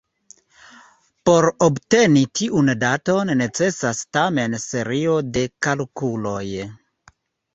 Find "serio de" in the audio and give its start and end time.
4.63-5.43